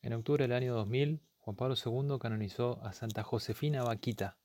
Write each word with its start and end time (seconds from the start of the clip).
En 0.00 0.12
octubre 0.12 0.44
del 0.44 0.52
año 0.52 0.74
2000, 0.74 1.20
Juan 1.40 1.56
Pablo 1.56 1.74
II 1.74 2.18
canonizó 2.20 2.80
a 2.84 2.92
Santa 2.92 3.24
Josefina 3.24 3.82
Vaquita, 3.82 4.38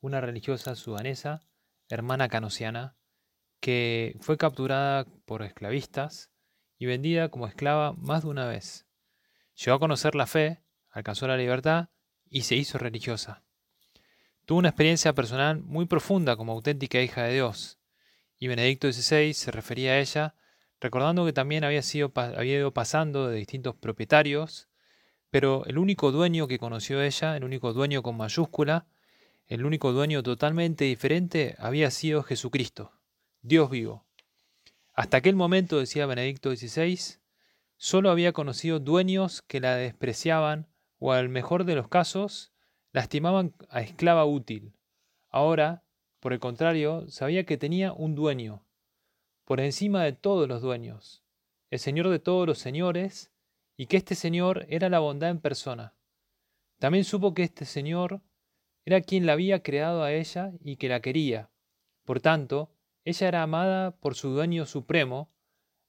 una 0.00 0.20
religiosa 0.20 0.74
sudanesa, 0.74 1.42
hermana 1.88 2.28
canosiana, 2.28 2.96
que 3.60 4.16
fue 4.20 4.36
capturada 4.36 5.06
por 5.24 5.42
esclavistas 5.42 6.30
y 6.78 6.86
vendida 6.86 7.28
como 7.28 7.46
esclava 7.46 7.92
más 7.92 8.22
de 8.24 8.28
una 8.28 8.46
vez. 8.46 8.86
Llegó 9.54 9.76
a 9.76 9.80
conocer 9.80 10.16
la 10.16 10.26
fe, 10.26 10.62
alcanzó 10.90 11.28
la 11.28 11.36
libertad 11.36 11.90
y 12.28 12.42
se 12.42 12.56
hizo 12.56 12.76
religiosa. 12.78 13.44
Tuvo 14.46 14.58
una 14.58 14.70
experiencia 14.70 15.14
personal 15.14 15.60
muy 15.62 15.86
profunda 15.86 16.36
como 16.36 16.52
auténtica 16.52 17.00
hija 17.00 17.22
de 17.22 17.34
Dios, 17.34 17.78
y 18.38 18.48
Benedicto 18.48 18.90
XVI 18.92 19.32
se 19.32 19.52
refería 19.52 19.92
a 19.92 19.98
ella 20.00 20.34
recordando 20.80 21.24
que 21.24 21.32
también 21.32 21.62
había, 21.62 21.82
sido, 21.82 22.12
había 22.14 22.58
ido 22.58 22.72
pasando 22.72 23.28
de 23.28 23.36
distintos 23.36 23.76
propietarios, 23.76 24.68
pero 25.30 25.64
el 25.66 25.78
único 25.78 26.12
dueño 26.12 26.48
que 26.48 26.58
conoció 26.58 27.02
ella, 27.02 27.36
el 27.36 27.44
único 27.44 27.72
dueño 27.72 28.02
con 28.02 28.16
mayúscula, 28.16 28.86
el 29.46 29.64
único 29.64 29.92
dueño 29.92 30.22
totalmente 30.22 30.84
diferente 30.84 31.54
había 31.58 31.90
sido 31.90 32.22
Jesucristo, 32.22 32.92
Dios 33.42 33.70
vivo. 33.70 34.04
Hasta 34.94 35.18
aquel 35.18 35.36
momento, 35.36 35.78
decía 35.78 36.06
Benedicto 36.06 36.54
XVI, 36.54 37.18
solo 37.76 38.10
había 38.10 38.32
conocido 38.32 38.80
dueños 38.80 39.42
que 39.42 39.60
la 39.60 39.76
despreciaban 39.76 40.66
o, 40.98 41.12
al 41.12 41.28
mejor 41.28 41.64
de 41.64 41.76
los 41.76 41.88
casos, 41.88 42.52
lastimaban 42.92 43.54
a 43.70 43.80
esclava 43.80 44.24
útil. 44.24 44.74
Ahora, 45.30 45.84
por 46.20 46.32
el 46.32 46.40
contrario, 46.40 47.08
sabía 47.08 47.44
que 47.44 47.56
tenía 47.56 47.92
un 47.92 48.14
dueño, 48.14 48.64
por 49.44 49.60
encima 49.60 50.02
de 50.02 50.12
todos 50.12 50.48
los 50.48 50.60
dueños, 50.60 51.22
el 51.70 51.78
Señor 51.78 52.08
de 52.08 52.18
todos 52.18 52.46
los 52.46 52.58
señores, 52.58 53.30
y 53.78 53.86
que 53.86 53.96
este 53.96 54.16
Señor 54.16 54.66
era 54.68 54.90
la 54.90 54.98
bondad 54.98 55.30
en 55.30 55.40
persona. 55.40 55.94
También 56.78 57.04
supo 57.04 57.32
que 57.32 57.44
este 57.44 57.64
Señor 57.64 58.20
era 58.84 59.00
quien 59.00 59.24
la 59.24 59.34
había 59.34 59.62
creado 59.62 60.02
a 60.02 60.12
ella 60.12 60.52
y 60.60 60.76
que 60.76 60.88
la 60.88 61.00
quería. 61.00 61.50
Por 62.04 62.20
tanto, 62.20 62.74
ella 63.04 63.28
era 63.28 63.42
amada 63.42 63.92
por 63.92 64.16
su 64.16 64.30
dueño 64.30 64.66
supremo, 64.66 65.30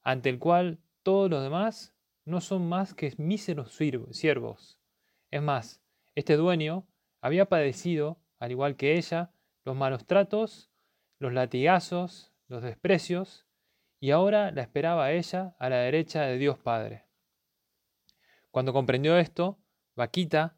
ante 0.01 0.29
el 0.29 0.37
cual 0.37 0.79
todos 1.01 1.31
los 1.31 1.41
demás 1.41 1.95
no 2.25 2.41
son 2.41 2.69
más 2.69 2.93
que 2.93 3.11
míseros 3.17 3.75
siervos. 4.11 4.79
Es 5.31 5.41
más, 5.41 5.81
este 6.13 6.35
dueño 6.37 6.87
había 7.21 7.49
padecido, 7.49 8.19
al 8.37 8.51
igual 8.51 8.75
que 8.75 8.97
ella, 8.97 9.33
los 9.65 9.75
malos 9.75 10.05
tratos, 10.05 10.69
los 11.17 11.33
latigazos, 11.33 12.33
los 12.47 12.61
desprecios, 12.61 13.47
y 13.99 14.11
ahora 14.11 14.51
la 14.51 14.61
esperaba 14.61 15.05
a 15.05 15.11
ella 15.13 15.55
a 15.57 15.69
la 15.69 15.77
derecha 15.77 16.21
de 16.21 16.37
Dios 16.37 16.59
Padre. 16.59 17.08
Cuando 18.51 18.73
comprendió 18.73 19.17
esto, 19.17 19.59
Vaquita 19.95 20.57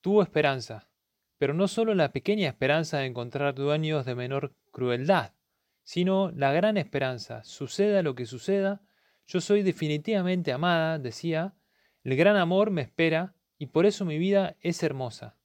tuvo 0.00 0.22
esperanza, 0.22 0.90
pero 1.38 1.54
no 1.54 1.68
solo 1.68 1.94
la 1.94 2.12
pequeña 2.12 2.48
esperanza 2.48 2.98
de 2.98 3.06
encontrar 3.06 3.54
dueños 3.54 4.04
de 4.04 4.14
menor 4.14 4.54
crueldad, 4.70 5.32
sino 5.84 6.30
la 6.32 6.52
gran 6.52 6.76
esperanza, 6.76 7.42
suceda 7.44 8.02
lo 8.02 8.14
que 8.14 8.26
suceda, 8.26 8.82
yo 9.26 9.40
soy 9.40 9.62
definitivamente 9.62 10.52
amada, 10.52 10.98
decía, 10.98 11.54
el 12.04 12.16
gran 12.16 12.36
amor 12.36 12.70
me 12.70 12.82
espera 12.82 13.34
y 13.58 13.66
por 13.66 13.86
eso 13.86 14.04
mi 14.04 14.18
vida 14.18 14.56
es 14.60 14.82
hermosa. 14.82 15.36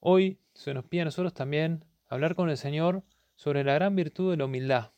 Hoy 0.00 0.40
se 0.54 0.72
nos 0.72 0.84
pide 0.84 1.02
a 1.02 1.06
nosotros 1.06 1.34
también 1.34 1.84
hablar 2.06 2.34
con 2.34 2.48
el 2.48 2.56
Señor 2.56 3.04
sobre 3.34 3.64
la 3.64 3.74
gran 3.74 3.94
virtud 3.94 4.30
de 4.30 4.38
la 4.38 4.46
humildad, 4.46 4.92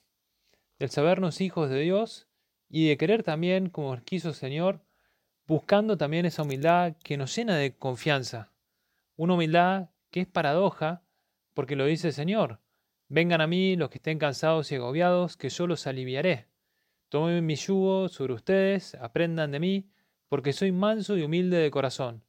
del 0.79 0.91
sabernos 0.91 1.41
hijos 1.41 1.71
de 1.71 1.81
Dios 1.81 2.29
y 2.69 2.89
de 2.89 2.97
querer 2.97 3.23
también, 3.23 3.71
como 3.71 3.97
quiso 4.05 4.29
el 4.29 4.35
Señor, 4.35 4.85
buscando 5.49 5.97
también 5.97 6.27
esa 6.27 6.43
humildad 6.43 6.95
que 7.03 7.17
nos 7.17 7.35
llena 7.35 7.57
de 7.57 7.75
confianza, 7.75 8.53
una 9.17 9.33
humildad 9.33 9.89
que 10.11 10.21
es 10.21 10.27
paradoja, 10.27 11.03
porque 11.55 11.75
lo 11.75 11.87
dice 11.87 12.09
el 12.09 12.13
Señor. 12.13 12.61
Vengan 13.09 13.41
a 13.41 13.47
mí 13.47 13.75
los 13.75 13.89
que 13.89 13.97
estén 13.97 14.19
cansados 14.19 14.71
y 14.71 14.75
agobiados, 14.75 15.39
que 15.39 15.49
yo 15.49 15.67
los 15.67 15.87
aliviaré. 15.87 16.49
Tomen 17.09 17.47
mi 17.47 17.55
yugo 17.57 18.11
sobre 18.11 18.35
ustedes, 18.35 18.95
aprendan 18.97 19.51
de 19.51 19.59
mí, 19.59 19.91
porque 20.29 20.53
soy 20.53 20.71
manso 20.71 21.17
y 21.17 21.23
humilde 21.23 21.57
de 21.57 21.71
corazón, 21.71 22.23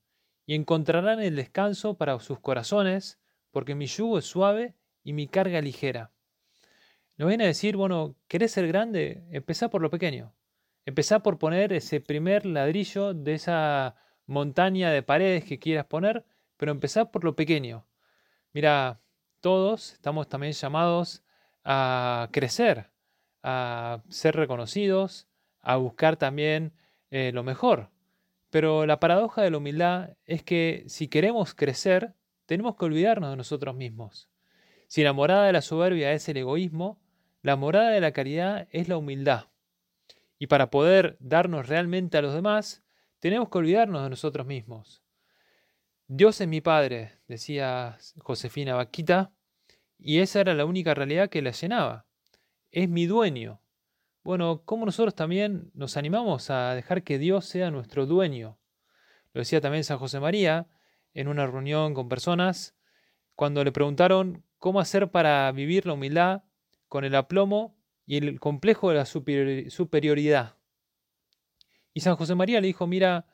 y 0.45 0.55
encontrarán 0.55 1.19
el 1.19 1.35
descanso 1.35 1.97
para 1.97 2.17
sus 2.21 2.39
corazones, 2.39 3.19
porque 3.51 3.75
mi 3.75 3.87
yugo 3.87 4.17
es 4.17 4.25
suave 4.25 4.75
y 5.03 5.11
mi 5.11 5.27
carga 5.27 5.59
ligera. 5.59 6.13
Nos 7.17 7.27
viene 7.27 7.43
a 7.43 7.47
decir, 7.47 7.75
bueno, 7.75 8.15
¿querés 8.29 8.53
ser 8.53 8.65
grande? 8.69 9.27
Empezá 9.31 9.69
por 9.69 9.81
lo 9.81 9.89
pequeño. 9.89 10.33
Empezá 10.89 11.19
por 11.19 11.37
poner 11.37 11.71
ese 11.71 12.01
primer 12.01 12.47
ladrillo 12.47 13.13
de 13.13 13.35
esa 13.35 13.95
montaña 14.25 14.89
de 14.89 15.03
paredes 15.03 15.43
que 15.43 15.59
quieras 15.59 15.85
poner 15.85 16.25
pero 16.57 16.71
empezar 16.71 17.11
por 17.11 17.23
lo 17.23 17.35
pequeño. 17.35 17.85
Mira, 18.53 18.99
todos 19.39 19.93
estamos 19.93 20.27
también 20.27 20.53
llamados 20.53 21.23
a 21.63 22.29
crecer, 22.31 22.89
a 23.43 24.01
ser 24.09 24.35
reconocidos, 24.35 25.27
a 25.61 25.75
buscar 25.75 26.17
también 26.17 26.73
eh, 27.11 27.29
lo 27.35 27.43
mejor. 27.43 27.91
Pero 28.49 28.87
la 28.87 28.99
paradoja 28.99 29.43
de 29.43 29.51
la 29.51 29.59
humildad 29.59 30.17
es 30.25 30.41
que 30.41 30.85
si 30.87 31.07
queremos 31.07 31.53
crecer, 31.53 32.15
tenemos 32.47 32.77
que 32.77 32.85
olvidarnos 32.85 33.29
de 33.29 33.37
nosotros 33.37 33.75
mismos. 33.75 34.27
Si 34.87 35.03
la 35.03 35.13
morada 35.13 35.45
de 35.45 35.53
la 35.53 35.61
soberbia 35.61 36.13
es 36.13 36.27
el 36.29 36.37
egoísmo, 36.37 36.99
la 37.43 37.55
morada 37.57 37.91
de 37.91 38.01
la 38.01 38.11
caridad 38.11 38.67
es 38.71 38.89
la 38.89 38.97
humildad. 38.97 39.48
Y 40.39 40.47
para 40.47 40.71
poder 40.71 41.17
darnos 41.19 41.67
realmente 41.67 42.17
a 42.17 42.21
los 42.21 42.33
demás, 42.33 42.83
tenemos 43.19 43.49
que 43.49 43.57
olvidarnos 43.57 44.01
de 44.03 44.09
nosotros 44.09 44.47
mismos. 44.47 45.03
Dios 46.07 46.41
es 46.41 46.47
mi 46.47 46.61
Padre, 46.61 47.19
decía 47.27 47.97
Josefina 48.17 48.73
Vaquita, 48.73 49.31
y 49.99 50.19
esa 50.19 50.39
era 50.39 50.53
la 50.53 50.65
única 50.65 50.93
realidad 50.93 51.29
que 51.29 51.41
la 51.41 51.51
llenaba. 51.51 52.07
Es 52.71 52.89
mi 52.89 53.05
dueño. 53.05 53.61
Bueno, 54.23 54.63
¿cómo 54.63 54.85
nosotros 54.85 55.13
también 55.13 55.71
nos 55.73 55.97
animamos 55.97 56.49
a 56.49 56.73
dejar 56.73 57.03
que 57.03 57.19
Dios 57.19 57.45
sea 57.45 57.69
nuestro 57.69 58.05
dueño? 58.05 58.57
Lo 59.33 59.39
decía 59.39 59.61
también 59.61 59.83
San 59.83 59.99
José 59.99 60.19
María 60.19 60.67
en 61.13 61.27
una 61.27 61.45
reunión 61.47 61.93
con 61.93 62.09
personas, 62.09 62.75
cuando 63.35 63.63
le 63.63 63.71
preguntaron 63.71 64.45
cómo 64.57 64.79
hacer 64.79 65.11
para 65.11 65.51
vivir 65.51 65.85
la 65.85 65.93
humildad 65.93 66.43
con 66.87 67.03
el 67.03 67.15
aplomo 67.15 67.78
y 68.09 68.17
el 68.17 68.39
complejo 68.39 68.89
de 68.89 68.95
la 68.95 69.05
superioridad. 69.05 70.57
Y 71.93 71.99
San 71.99 72.15
José 72.15 72.33
María 72.33 72.59
le 72.59 72.65
dijo, 72.65 72.87
mira, 72.87 73.27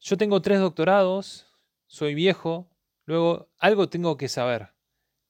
yo 0.00 0.16
tengo 0.16 0.40
tres 0.40 0.58
doctorados, 0.58 1.54
soy 1.86 2.14
viejo, 2.14 2.70
luego 3.04 3.50
algo 3.58 3.90
tengo 3.90 4.16
que 4.16 4.28
saber. 4.30 4.72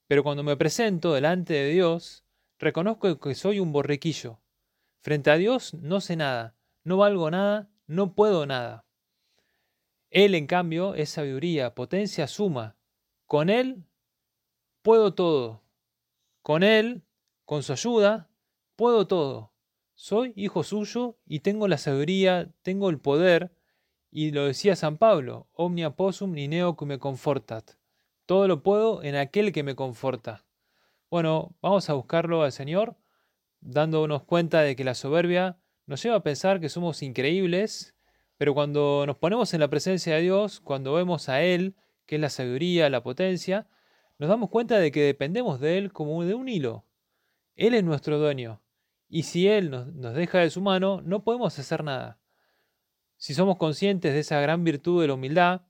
Pero 0.06 0.22
cuando 0.22 0.44
me 0.44 0.56
presento 0.56 1.14
delante 1.14 1.52
de 1.52 1.70
Dios, 1.70 2.24
reconozco 2.60 3.18
que 3.18 3.34
soy 3.34 3.58
un 3.58 3.72
borrequillo. 3.72 4.40
Frente 5.00 5.32
a 5.32 5.36
Dios 5.36 5.74
no 5.74 6.00
sé 6.00 6.14
nada, 6.14 6.54
no 6.84 6.96
valgo 6.96 7.32
nada, 7.32 7.72
no 7.88 8.14
puedo 8.14 8.46
nada. 8.46 8.86
Él, 10.10 10.36
en 10.36 10.46
cambio, 10.46 10.94
es 10.94 11.10
sabiduría, 11.10 11.74
potencia 11.74 12.28
suma. 12.28 12.76
Con 13.26 13.50
Él 13.50 13.84
puedo 14.82 15.12
todo. 15.12 15.64
Con 16.42 16.62
Él, 16.62 17.02
con 17.44 17.64
su 17.64 17.72
ayuda, 17.72 18.30
puedo 18.76 19.06
todo. 19.06 19.52
Soy 19.94 20.32
hijo 20.36 20.64
suyo 20.64 21.18
y 21.26 21.40
tengo 21.40 21.68
la 21.68 21.78
sabiduría, 21.78 22.50
tengo 22.62 22.90
el 22.90 22.98
poder, 22.98 23.52
y 24.10 24.30
lo 24.30 24.46
decía 24.46 24.76
San 24.76 24.96
Pablo, 24.96 25.48
omnia 25.52 25.90
possum 25.96 26.32
neo 26.32 26.76
que 26.76 26.86
me 26.86 26.98
confortat. 26.98 27.72
Todo 28.26 28.48
lo 28.48 28.62
puedo 28.62 29.02
en 29.02 29.16
aquel 29.16 29.52
que 29.52 29.62
me 29.62 29.74
conforta. 29.74 30.44
Bueno, 31.10 31.54
vamos 31.60 31.90
a 31.90 31.94
buscarlo 31.94 32.42
al 32.42 32.52
Señor, 32.52 32.96
dándonos 33.60 34.24
cuenta 34.24 34.62
de 34.62 34.76
que 34.76 34.84
la 34.84 34.94
soberbia 34.94 35.58
nos 35.86 36.02
lleva 36.02 36.16
a 36.16 36.22
pensar 36.22 36.60
que 36.60 36.68
somos 36.68 37.02
increíbles, 37.02 37.94
pero 38.36 38.54
cuando 38.54 39.04
nos 39.06 39.18
ponemos 39.18 39.54
en 39.54 39.60
la 39.60 39.68
presencia 39.68 40.16
de 40.16 40.22
Dios, 40.22 40.60
cuando 40.60 40.94
vemos 40.94 41.28
a 41.28 41.42
Él, 41.42 41.76
que 42.06 42.16
es 42.16 42.20
la 42.20 42.30
sabiduría, 42.30 42.90
la 42.90 43.02
potencia, 43.02 43.68
nos 44.18 44.28
damos 44.28 44.50
cuenta 44.50 44.78
de 44.78 44.90
que 44.90 45.02
dependemos 45.02 45.60
de 45.60 45.78
Él 45.78 45.92
como 45.92 46.24
de 46.24 46.34
un 46.34 46.48
hilo. 46.48 46.84
Él 47.56 47.74
es 47.74 47.84
nuestro 47.84 48.18
dueño, 48.18 48.60
y 49.08 49.24
si 49.24 49.48
Él 49.48 49.70
nos, 49.70 50.14
deja 50.14 50.38
de 50.38 50.50
su 50.50 50.60
mano, 50.60 51.00
no 51.02 51.22
podemos 51.22 51.58
hacer 51.58 51.84
nada. 51.84 52.18
Si 53.16 53.34
somos 53.34 53.56
conscientes 53.56 54.12
de 54.12 54.20
esa 54.20 54.40
gran 54.40 54.64
virtud 54.64 55.00
de 55.00 55.08
la 55.08 55.14
humildad, 55.14 55.62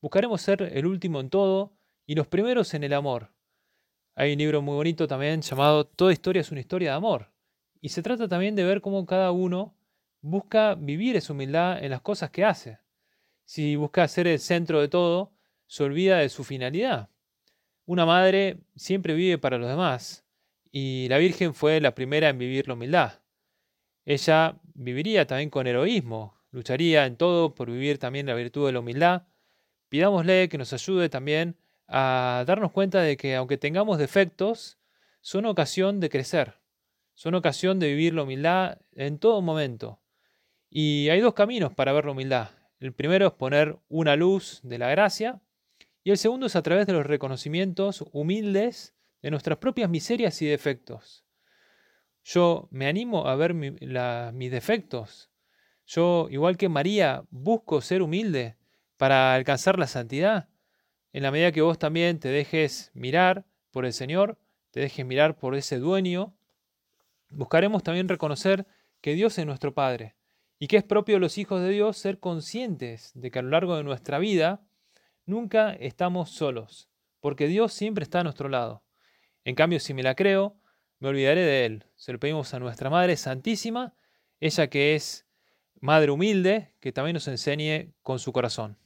buscaremos 0.00 0.42
ser 0.42 0.62
el 0.62 0.86
último 0.86 1.20
en 1.20 1.30
todo 1.30 1.72
y 2.06 2.14
los 2.14 2.26
primeros 2.26 2.74
en 2.74 2.84
el 2.84 2.92
amor. 2.92 3.32
Hay 4.14 4.32
un 4.32 4.38
libro 4.38 4.60
muy 4.62 4.74
bonito 4.74 5.06
también 5.06 5.40
llamado 5.40 5.86
Toda 5.86 6.12
historia 6.12 6.40
es 6.40 6.50
una 6.50 6.60
historia 6.60 6.90
de 6.90 6.96
amor. 6.96 7.30
Y 7.80 7.88
se 7.88 8.02
trata 8.02 8.28
también 8.28 8.54
de 8.54 8.64
ver 8.64 8.80
cómo 8.80 9.06
cada 9.06 9.30
uno 9.30 9.74
busca 10.20 10.74
vivir 10.74 11.16
esa 11.16 11.32
humildad 11.32 11.82
en 11.82 11.90
las 11.90 12.02
cosas 12.02 12.30
que 12.30 12.44
hace. 12.44 12.78
Si 13.44 13.76
busca 13.76 14.06
ser 14.08 14.26
el 14.26 14.38
centro 14.38 14.80
de 14.80 14.88
todo, 14.88 15.32
se 15.66 15.84
olvida 15.84 16.18
de 16.18 16.28
su 16.28 16.44
finalidad. 16.44 17.08
Una 17.86 18.04
madre 18.04 18.58
siempre 18.76 19.14
vive 19.14 19.38
para 19.38 19.56
los 19.56 19.68
demás 19.68 20.24
y 20.70 21.08
la 21.08 21.18
Virgen 21.18 21.54
fue 21.54 21.80
la 21.80 21.94
primera 21.94 22.28
en 22.28 22.38
vivir 22.38 22.68
la 22.68 22.74
humildad. 22.74 23.20
Ella 24.04 24.58
viviría 24.74 25.26
también 25.26 25.50
con 25.50 25.66
heroísmo, 25.66 26.34
lucharía 26.50 27.06
en 27.06 27.16
todo 27.16 27.54
por 27.54 27.70
vivir 27.70 27.98
también 27.98 28.26
la 28.26 28.34
virtud 28.34 28.66
de 28.66 28.72
la 28.72 28.80
humildad. 28.80 29.22
Pidámosle 29.88 30.48
que 30.48 30.58
nos 30.58 30.72
ayude 30.72 31.08
también 31.08 31.56
a 31.88 32.44
darnos 32.46 32.72
cuenta 32.72 33.00
de 33.02 33.16
que 33.16 33.34
aunque 33.34 33.58
tengamos 33.58 33.98
defectos, 33.98 34.78
son 35.20 35.44
ocasión 35.44 36.00
de 36.00 36.08
crecer, 36.08 36.54
son 37.14 37.34
ocasión 37.34 37.78
de 37.78 37.88
vivir 37.88 38.14
la 38.14 38.22
humildad 38.22 38.78
en 38.94 39.18
todo 39.18 39.42
momento. 39.42 40.00
Y 40.70 41.08
hay 41.08 41.20
dos 41.20 41.34
caminos 41.34 41.72
para 41.74 41.92
ver 41.92 42.04
la 42.04 42.12
humildad. 42.12 42.50
El 42.78 42.92
primero 42.92 43.26
es 43.26 43.32
poner 43.32 43.78
una 43.88 44.16
luz 44.16 44.60
de 44.62 44.78
la 44.78 44.88
gracia 44.88 45.40
y 46.02 46.12
el 46.12 46.16
segundo 46.16 46.46
es 46.46 46.56
a 46.56 46.62
través 46.62 46.86
de 46.86 46.94
los 46.94 47.04
reconocimientos 47.04 48.04
humildes 48.12 48.94
de 49.22 49.30
nuestras 49.30 49.58
propias 49.58 49.90
miserias 49.90 50.40
y 50.42 50.46
defectos. 50.46 51.24
Yo 52.24 52.68
me 52.70 52.86
animo 52.86 53.26
a 53.26 53.34
ver 53.34 53.54
mis 53.54 54.50
defectos. 54.50 55.30
Yo, 55.86 56.28
igual 56.30 56.56
que 56.56 56.68
María, 56.68 57.24
busco 57.30 57.80
ser 57.80 58.02
humilde 58.02 58.56
para 58.96 59.34
alcanzar 59.34 59.78
la 59.78 59.86
santidad. 59.86 60.48
En 61.12 61.22
la 61.22 61.30
medida 61.30 61.52
que 61.52 61.62
vos 61.62 61.78
también 61.78 62.20
te 62.20 62.28
dejes 62.28 62.90
mirar 62.94 63.44
por 63.70 63.84
el 63.84 63.92
Señor, 63.92 64.38
te 64.70 64.80
dejes 64.80 65.04
mirar 65.04 65.36
por 65.36 65.54
ese 65.54 65.78
dueño, 65.78 66.34
buscaremos 67.30 67.82
también 67.82 68.08
reconocer 68.08 68.66
que 69.00 69.14
Dios 69.14 69.38
es 69.38 69.46
nuestro 69.46 69.74
Padre 69.74 70.14
y 70.58 70.68
que 70.68 70.76
es 70.76 70.84
propio 70.84 71.16
de 71.16 71.20
los 71.20 71.38
hijos 71.38 71.62
de 71.62 71.70
Dios 71.70 71.96
ser 71.96 72.20
conscientes 72.20 73.12
de 73.14 73.30
que 73.30 73.38
a 73.38 73.42
lo 73.42 73.50
largo 73.50 73.76
de 73.76 73.82
nuestra 73.82 74.18
vida 74.18 74.62
nunca 75.24 75.72
estamos 75.72 76.30
solos, 76.30 76.88
porque 77.20 77.46
Dios 77.46 77.72
siempre 77.72 78.02
está 78.02 78.20
a 78.20 78.24
nuestro 78.24 78.48
lado. 78.48 78.82
En 79.44 79.54
cambio, 79.54 79.80
si 79.80 79.94
me 79.94 80.02
la 80.02 80.14
creo, 80.14 80.56
me 80.98 81.08
olvidaré 81.08 81.42
de 81.42 81.64
Él. 81.64 81.86
Se 81.96 82.12
lo 82.12 82.20
pedimos 82.20 82.52
a 82.54 82.58
nuestra 82.58 82.90
Madre 82.90 83.16
Santísima, 83.16 83.94
ella 84.38 84.68
que 84.68 84.94
es 84.94 85.26
Madre 85.80 86.10
humilde, 86.10 86.74
que 86.80 86.92
también 86.92 87.14
nos 87.14 87.26
enseñe 87.26 87.94
con 88.02 88.18
su 88.18 88.32
corazón. 88.32 88.78